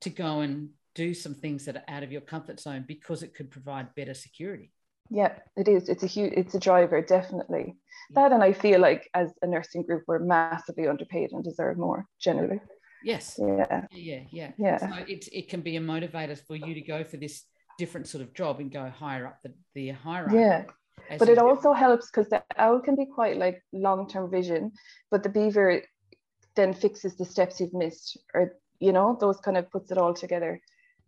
[0.00, 3.34] to go and do some things that are out of your comfort zone because it
[3.34, 4.72] could provide better security.
[5.10, 5.88] Yeah, it is.
[5.88, 7.76] It's a huge, it's a driver, definitely.
[8.14, 12.06] That and I feel like as a nursing group, we're massively underpaid and deserve more
[12.20, 12.60] generally.
[13.02, 13.38] Yes.
[13.38, 13.86] Yeah.
[13.92, 14.20] Yeah.
[14.30, 14.50] Yeah.
[14.58, 14.78] Yeah.
[14.78, 17.44] So it, it can be a motivator for you to go for this
[17.78, 20.36] different sort of job and go higher up the, the hierarchy.
[20.36, 20.64] Yeah.
[21.18, 24.72] But it also helps because the owl can be quite like long-term vision,
[25.10, 25.82] but the beaver
[26.56, 30.14] then fixes the steps you've missed or you know, those kind of puts it all
[30.14, 30.60] together.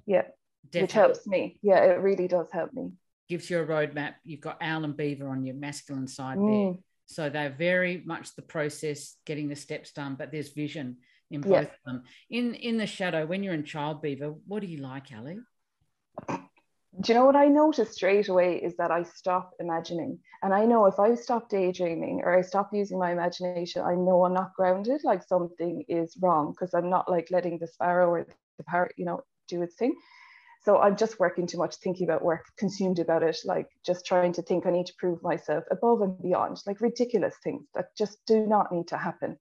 [0.06, 0.22] Yeah.
[0.70, 0.82] Definitely.
[0.82, 1.58] Which helps me.
[1.62, 2.92] Yeah, it really does help me
[3.28, 4.14] gives you a roadmap.
[4.24, 6.74] You've got owl and beaver on your masculine side mm.
[6.74, 6.82] there.
[7.06, 10.96] So they're very much the process, getting the steps done, but there's vision
[11.30, 12.02] in both of them.
[12.30, 15.36] In in the shadow, when you're in child beaver, what do you like, Ally?
[16.98, 20.18] Do you know what I noticed straight away is that I stop imagining.
[20.42, 24.24] And I know if I stop daydreaming or I stop using my imagination, I know
[24.24, 28.26] I'm not grounded, like something is wrong because I'm not like letting the sparrow or
[28.56, 29.94] the parrot, you know, do its thing.
[30.66, 34.32] So I'm just working too much, thinking about work, consumed about it, like just trying
[34.32, 38.18] to think I need to prove myself above and beyond, like ridiculous things that just
[38.26, 39.36] do not need to happen.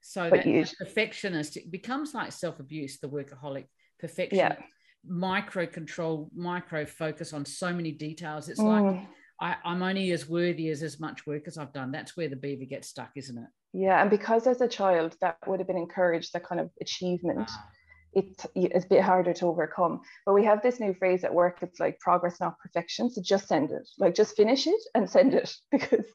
[0.00, 3.66] So but that you, perfectionist it becomes like self-abuse, the workaholic
[3.98, 4.56] perfection, yeah.
[5.04, 8.48] micro control, micro focus on so many details.
[8.48, 8.86] It's mm.
[8.86, 9.08] like
[9.40, 11.90] I, am only as worthy as as much work as I've done.
[11.90, 13.48] That's where the beaver gets stuck, isn't it?
[13.72, 17.50] Yeah, and because as a child that would have been encouraged, that kind of achievement.
[17.50, 17.66] Ah
[18.12, 20.00] it, it's a bit harder to overcome.
[20.26, 21.58] But we have this new phrase at work.
[21.62, 23.10] It's like progress, not perfection.
[23.10, 26.06] So just send it, like just finish it and send it because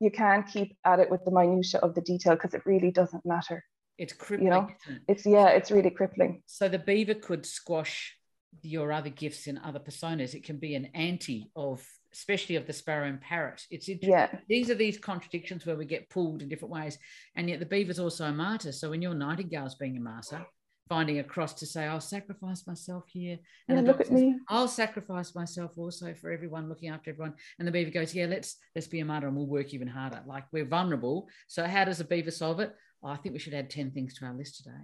[0.00, 3.24] you can't keep at it with the minutia of the detail because it really doesn't
[3.24, 3.64] matter.
[3.98, 4.46] It's crippling.
[4.46, 5.02] You know, it?
[5.08, 6.42] it's yeah, it's really crippling.
[6.46, 8.16] So the beaver could squash
[8.60, 12.72] your other gifts in other personas, it can be an anti of, especially of the
[12.72, 13.62] sparrow and parrot.
[13.70, 14.28] It's yeah.
[14.48, 16.98] These are these contradictions where we get pulled in different ways,
[17.34, 18.72] and yet the beaver's also a martyr.
[18.72, 20.44] So when your nightingale's being a martyr,
[20.92, 23.38] finding a cross to say, I'll sacrifice myself here.
[23.66, 24.38] And look at says, me.
[24.50, 27.32] I'll sacrifice myself also for everyone, looking after everyone.
[27.58, 30.22] And the beaver goes, Yeah, let's let's be a martyr and we'll work even harder.
[30.26, 31.28] Like we're vulnerable.
[31.46, 32.74] So how does a beaver solve it?
[33.02, 34.82] Oh, I think we should add 10 things to our list today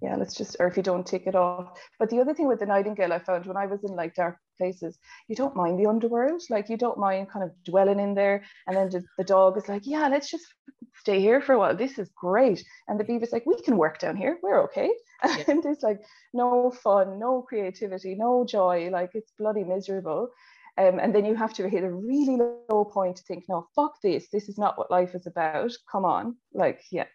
[0.00, 1.78] yeah let's just or if you don't take it off.
[1.98, 4.36] But the other thing with the nightingale i found when i was in like dark
[4.58, 6.42] places you don't mind the underworld.
[6.50, 9.82] Like you don't mind kind of dwelling in there and then the dog is like
[9.84, 10.46] yeah let's just
[10.98, 11.76] stay here for a while.
[11.76, 12.64] This is great.
[12.88, 14.38] And the beaver's like we can work down here.
[14.42, 14.90] We're okay.
[15.24, 15.44] Yeah.
[15.48, 16.00] and there's like
[16.34, 18.90] no fun no creativity no joy.
[18.90, 20.28] Like it's bloody miserable.
[20.78, 22.36] Um, and then you have to hit a really
[22.68, 24.28] low point to think no fuck this.
[24.30, 25.72] This is not what life is about.
[25.90, 26.36] Come on.
[26.52, 27.06] Like yeah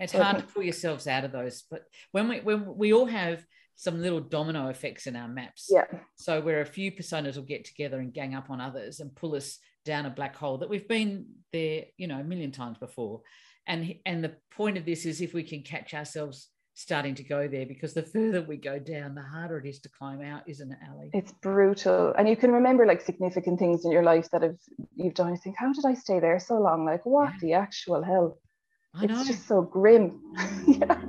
[0.00, 3.44] it's hard to pull yourselves out of those, but when we when we all have
[3.74, 5.68] some little domino effects in our maps.
[5.70, 5.86] Yeah.
[6.16, 9.34] So where a few personas will get together and gang up on others and pull
[9.34, 13.22] us down a black hole that we've been there, you know, a million times before.
[13.66, 17.46] And and the point of this is if we can catch ourselves starting to go
[17.46, 20.72] there because the further we go down the harder it is to climb out isn't
[20.72, 24.40] it ali it's brutal and you can remember like significant things in your life that
[24.40, 24.56] have
[24.96, 27.38] you've done you think how did i stay there so long like what yeah.
[27.42, 28.38] the actual hell
[28.94, 29.24] I it's know.
[29.24, 30.20] just so grim.
[30.66, 31.00] yeah.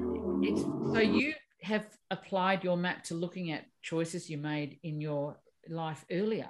[0.41, 5.37] It's, so you have applied your map to looking at choices you made in your
[5.69, 6.49] life earlier.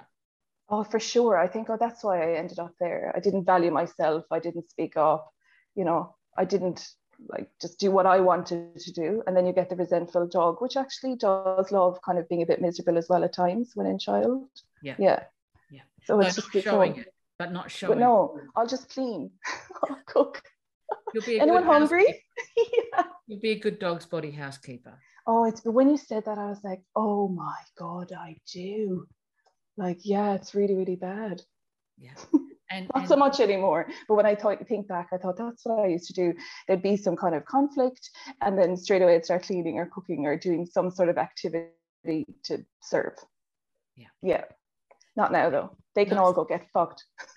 [0.68, 1.36] Oh, for sure.
[1.36, 3.12] I think oh, that's why I ended up there.
[3.14, 4.24] I didn't value myself.
[4.30, 5.32] I didn't speak up.
[5.74, 6.86] You know, I didn't
[7.28, 9.22] like just do what I wanted to do.
[9.26, 12.46] And then you get the resentful dog, which actually does love kind of being a
[12.46, 14.48] bit miserable as well at times when in child.
[14.82, 14.96] Yeah.
[14.98, 15.22] Yeah.
[15.70, 15.82] Yeah.
[16.04, 17.98] So it's just showing it, but not showing.
[17.98, 19.30] But no, I'll just clean.
[19.88, 20.42] I'll cook.
[21.14, 22.24] You'll be anyone hungry?
[22.56, 23.04] yeah.
[23.28, 24.98] You'll be a good dog's body housekeeper.
[25.26, 29.06] Oh, it's when you said that, I was like, oh my god, I do.
[29.76, 31.40] Like, yeah, it's really, really bad.
[31.98, 32.14] Yeah.
[32.70, 33.86] And, not and, so much anymore.
[34.08, 36.32] But when I thought think back, I thought that's what I used to do.
[36.66, 40.26] There'd be some kind of conflict, and then straight away I'd start cleaning or cooking
[40.26, 43.12] or doing some sort of activity to serve.
[43.96, 44.08] Yeah.
[44.22, 44.44] Yeah.
[45.14, 45.76] Not now though.
[45.94, 47.04] They can all go get fucked.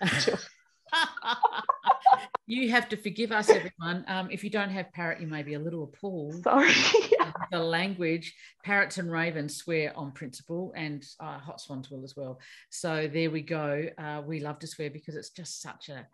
[2.48, 4.04] you have to forgive us, everyone.
[4.08, 6.42] Um, if you don't have parrot, you may be a little appalled.
[6.42, 6.72] Sorry.
[7.52, 8.34] the language,
[8.64, 12.40] parrots and ravens swear on principle, and uh, hot swans will as well.
[12.70, 13.84] So there we go.
[13.98, 16.06] Uh, we love to swear because it's just such a,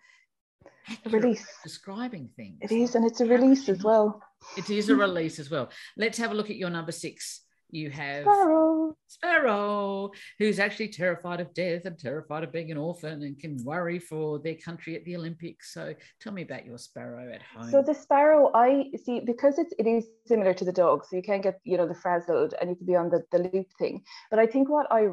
[1.07, 2.59] a release describing things.
[2.63, 4.21] It is, and it's a release as well.
[4.57, 5.71] It is a release as well.
[5.97, 8.97] Let's have a look at your number six you have Sparrow.
[9.07, 13.99] Sparrow, who's actually terrified of death and terrified of being an orphan and can worry
[13.99, 15.73] for their country at the Olympics.
[15.73, 17.71] So tell me about your Sparrow at home.
[17.71, 21.23] So the Sparrow, I see because it's it is similar to the dog, so you
[21.23, 24.03] can get you know the frazzled and you can be on the, the loop thing.
[24.31, 25.09] But I think what I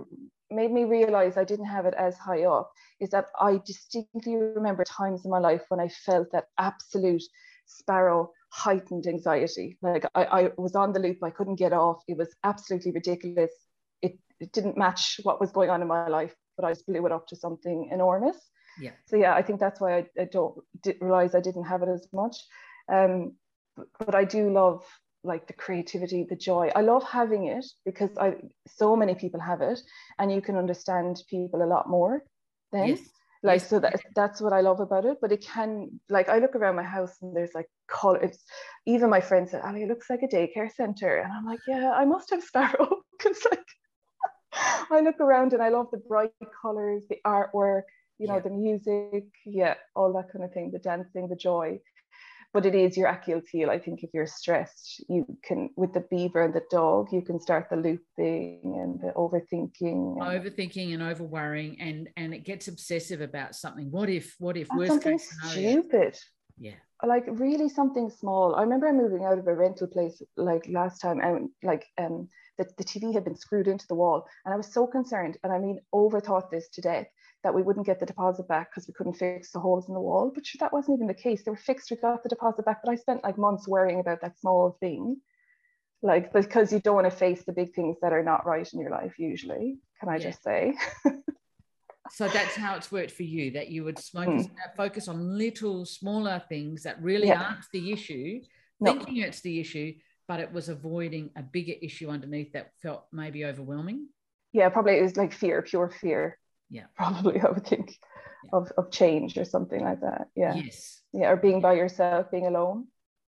[0.49, 4.83] made me realize I didn't have it as high up is that I distinctly remember
[4.83, 7.23] times in my life when I felt that absolute
[7.65, 9.77] Sparrow heightened anxiety.
[9.81, 12.03] Like I, I was on the loop, I couldn't get off.
[12.07, 13.51] It was absolutely ridiculous.
[14.01, 17.05] It, it didn't match what was going on in my life, but I just blew
[17.05, 18.37] it up to something enormous.
[18.79, 18.91] Yeah.
[19.05, 21.89] So yeah, I think that's why I, I don't did realize I didn't have it
[21.89, 22.37] as much.
[22.91, 23.33] Um,
[23.75, 24.83] but, but I do love
[25.23, 26.71] like the creativity, the joy.
[26.75, 28.35] I love having it because I
[28.67, 29.79] so many people have it,
[30.19, 32.23] and you can understand people a lot more.
[32.71, 32.89] Then.
[32.89, 32.99] Yes
[33.43, 36.56] like so that that's what i love about it but it can like i look
[36.56, 38.38] around my house and there's like colors
[38.86, 41.91] even my friend said ali it looks like a daycare center and i'm like yeah
[41.93, 43.65] i must have sparrow because like
[44.91, 47.84] i look around and i love the bright colors the artwork
[48.19, 48.41] you know yeah.
[48.41, 51.80] the music yeah all that kind of thing the dancing the joy
[52.53, 53.69] but it is your Achilles heel.
[53.69, 57.39] I think if you're stressed, you can with the beaver and the dog, you can
[57.39, 62.67] start the looping and the overthinking, and, overthinking and over worrying, and and it gets
[62.67, 63.89] obsessive about something.
[63.91, 64.35] What if?
[64.39, 64.67] What if?
[64.75, 65.81] Worst something case scenario.
[65.81, 66.17] stupid.
[66.57, 66.75] Yeah.
[67.03, 68.55] Like really something small.
[68.55, 72.65] I remember moving out of a rental place like last time, and like um the,
[72.77, 75.57] the TV had been screwed into the wall, and I was so concerned, and I
[75.57, 77.07] mean overthought this to death
[77.43, 79.99] that we wouldn't get the deposit back because we couldn't fix the holes in the
[79.99, 80.32] wall.
[80.34, 81.43] But that wasn't even the case.
[81.43, 82.82] They were fixed, we got the deposit back.
[82.84, 85.17] But I spent like months worrying about that small thing.
[86.04, 88.80] Like because you don't want to face the big things that are not right in
[88.80, 89.80] your life usually.
[89.99, 90.23] Can I yeah.
[90.23, 90.73] just say?
[92.12, 94.49] so that's how it's worked for you that you would focus, mm.
[94.75, 97.41] focus on little smaller things that really yeah.
[97.41, 98.41] aren't the issue,
[98.80, 98.93] no.
[98.93, 99.93] thinking it's the issue,
[100.27, 104.08] but it was avoiding a bigger issue underneath that felt maybe overwhelming.
[104.54, 106.38] Yeah, probably it was like fear, pure fear
[106.71, 107.97] yeah probably i would think
[108.43, 108.49] yeah.
[108.53, 112.47] of, of change or something like that yeah yes yeah or being by yourself being
[112.47, 112.88] alone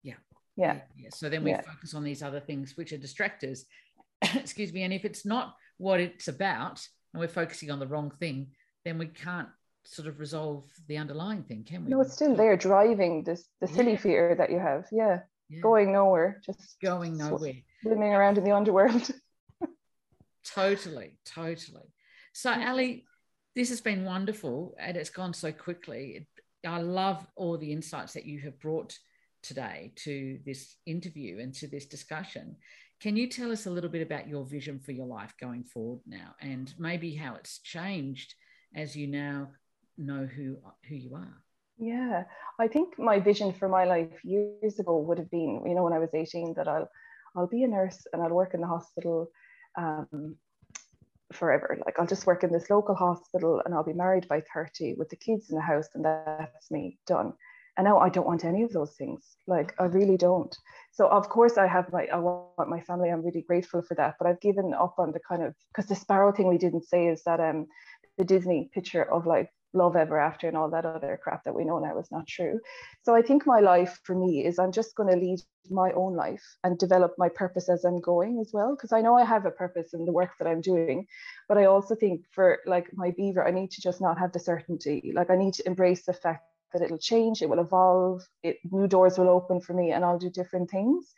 [0.03, 0.15] yeah
[0.57, 1.09] yeah, yeah.
[1.13, 1.61] so then we yeah.
[1.61, 3.61] focus on these other things which are distractors
[4.35, 8.11] excuse me and if it's not what it's about and we're focusing on the wrong
[8.19, 8.47] thing,
[8.85, 9.49] then we can't
[9.83, 11.91] sort of resolve the underlying thing, can we?
[11.91, 13.97] No, it's still there driving this the silly yeah.
[13.97, 14.85] fear that you have.
[14.91, 15.21] Yeah.
[15.61, 17.53] Going nowhere, just going nowhere.
[17.81, 19.09] Swimming around in the underworld.
[20.45, 21.93] totally, totally.
[22.33, 23.03] So Ally,
[23.57, 26.27] this has been wonderful and it's gone so quickly.
[26.63, 28.95] I love all the insights that you have brought
[29.41, 32.57] today to this interview and to this discussion.
[33.01, 36.01] Can you tell us a little bit about your vision for your life going forward
[36.05, 38.35] now and maybe how it's changed
[38.75, 39.47] as you now
[39.97, 41.41] know who who you are?
[41.79, 42.25] Yeah,
[42.59, 45.93] I think my vision for my life years ago would have been, you know, when
[45.93, 46.89] I was 18, that I'll
[47.35, 49.31] I'll be a nurse and I'll work in the hospital
[49.75, 50.35] um,
[51.33, 51.77] forever.
[51.85, 55.09] Like I'll just work in this local hospital and I'll be married by 30 with
[55.09, 57.33] the kids in the house and that's me done.
[57.77, 59.37] And now I don't want any of those things.
[59.45, 60.55] Like I really don't.
[60.91, 63.09] So of course I have my I want my family.
[63.09, 64.15] I'm really grateful for that.
[64.17, 67.07] But I've given up on the kind of because the sparrow thing we didn't say
[67.07, 67.67] is that um
[68.17, 71.63] the Disney picture of like love ever after and all that other crap that we
[71.65, 72.59] know now is not true.
[73.03, 76.15] So I think my life for me is I'm just going to lead my own
[76.15, 78.75] life and develop my purpose as I'm going as well.
[78.75, 81.05] Because I know I have a purpose in the work that I'm doing,
[81.47, 84.39] but I also think for like my beaver, I need to just not have the
[84.39, 85.13] certainty.
[85.15, 88.87] Like I need to embrace the fact that it'll change, it will evolve, it new
[88.87, 91.13] doors will open for me, and I'll do different things.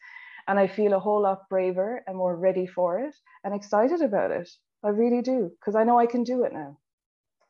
[0.47, 4.31] And I feel a whole lot braver and more ready for it and excited about
[4.31, 4.49] it.
[4.83, 6.77] I really do, because I know I can do it now.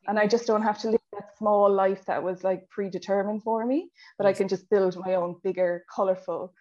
[0.09, 3.63] And I just don't have to live that small life that was like predetermined for
[3.63, 6.51] me, but I can just build my own bigger, colorful,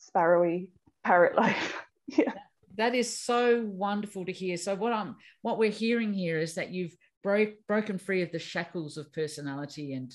[0.00, 0.70] sparrowy
[1.04, 1.80] parrot life.
[2.08, 2.32] yeah.
[2.76, 4.56] That is so wonderful to hear.
[4.56, 8.40] So what I'm what we're hearing here is that you've broke broken free of the
[8.40, 10.12] shackles of personality and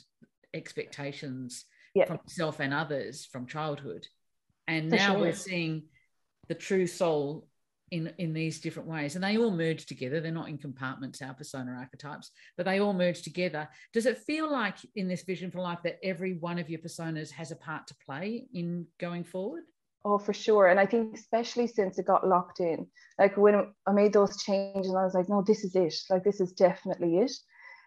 [0.53, 1.63] expectations
[1.95, 2.05] yeah.
[2.05, 4.05] from self and others from childhood.
[4.67, 5.19] And For now sure.
[5.19, 5.83] we're seeing
[6.49, 7.47] the true soul
[7.93, 9.13] in, in these different ways.
[9.13, 10.19] And they all merge together.
[10.19, 13.69] They're not in compartments, our persona archetypes, but they all merge together.
[13.93, 17.29] Does it feel like in this vision for life that every one of your personas
[17.29, 19.65] has a part to play in going forward?
[20.03, 20.67] Oh, for sure.
[20.67, 22.87] And I think especially since it got locked in,
[23.19, 25.93] like when I made those changes, I was like, no, this is it.
[26.09, 27.31] Like this is definitely it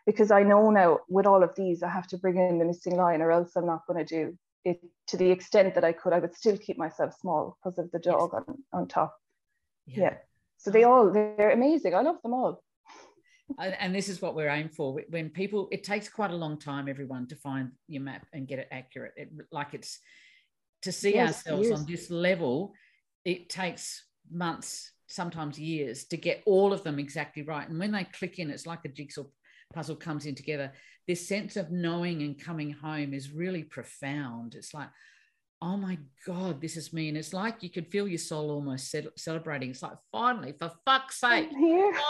[0.06, 2.96] because I know now with all of these, I have to bring in the missing
[2.96, 6.12] line or else I'm not going to do it to the extent that I could.
[6.12, 8.44] I would still keep myself small because of the dog yes.
[8.46, 9.16] on, on top.
[9.86, 10.00] Yeah.
[10.00, 10.14] yeah.
[10.58, 10.92] So they oh.
[10.92, 11.94] all, they're amazing.
[11.94, 12.62] I love them all.
[13.58, 15.00] and this is what we're aimed for.
[15.08, 18.58] When people, it takes quite a long time, everyone, to find your map and get
[18.58, 19.12] it accurate.
[19.16, 19.98] It, like it's
[20.82, 21.80] to see yes, ourselves years.
[21.80, 22.74] on this level,
[23.24, 27.68] it takes months, sometimes years to get all of them exactly right.
[27.68, 29.24] And when they click in, it's like a jigsaw
[29.72, 30.72] puzzle comes in together,
[31.06, 34.54] this sense of knowing and coming home is really profound.
[34.54, 34.88] It's like,
[35.62, 37.08] oh my God, this is me.
[37.08, 39.70] And it's like you could feel your soul almost celebrating.
[39.70, 41.48] It's like, finally, for fuck's sake,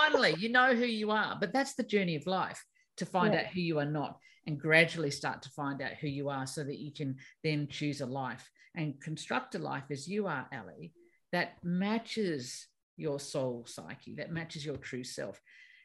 [0.01, 1.37] finally, you know who you are.
[1.39, 2.65] But that's the journey of life
[2.97, 3.41] to find yeah.
[3.41, 6.65] out who you are not and gradually start to find out who you are so
[6.65, 10.91] that you can then choose a life and construct a life as you are, Ally,
[11.33, 15.41] that matches your soul psyche, that matches your true self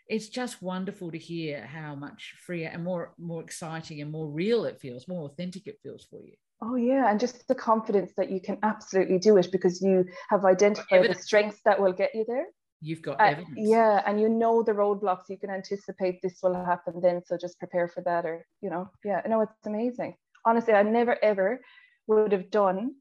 [0.08, 4.66] it's just wonderful to hear how much freer and more more exciting and more real
[4.66, 6.34] it feels, more authentic it feels for you.
[6.62, 10.46] Oh yeah, and just the confidence that you can absolutely do it because you have
[10.46, 12.46] identified the strengths that will get you there.
[12.82, 13.36] You've got uh.
[13.56, 15.30] Yeah, and you know the roadblocks.
[15.30, 18.26] You can anticipate this will happen then, so just prepare for that.
[18.26, 20.16] Or you know, yeah, no, it's amazing.
[20.46, 21.62] Honestly, I never ever
[22.08, 22.96] would have done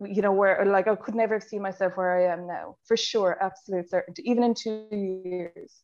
[0.00, 2.96] you know where like i could never have seen myself where i am now for
[2.96, 5.82] sure absolute certainty even in two years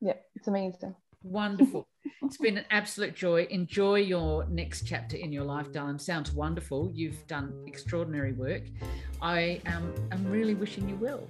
[0.00, 0.94] yeah, it's amazing.
[1.22, 1.86] Wonderful.
[2.22, 3.46] it's been an absolute joy.
[3.50, 5.98] Enjoy your next chapter in your life, darling.
[5.98, 6.90] Sounds wonderful.
[6.94, 8.62] You've done extraordinary work.
[9.20, 11.28] I am I'm really wishing you well.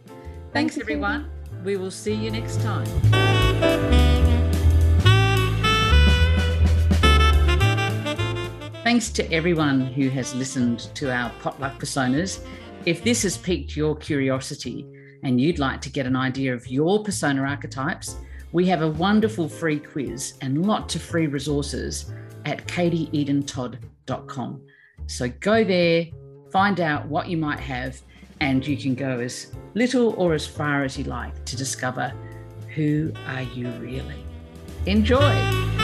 [0.52, 1.28] Thanks, Thanks everyone.
[1.64, 2.86] We will see you next time.
[8.84, 12.44] Thanks to everyone who has listened to our potluck personas.
[12.86, 14.86] If this has piqued your curiosity
[15.24, 18.16] and you'd like to get an idea of your persona archetypes,
[18.52, 22.12] we have a wonderful free quiz and lots of free resources
[22.44, 24.62] at katieedentodd.com.
[25.06, 26.06] So go there,
[26.50, 28.00] find out what you might have,
[28.40, 32.12] and you can go as little or as far as you like to discover
[32.74, 34.24] who are you really.
[34.86, 35.79] Enjoy!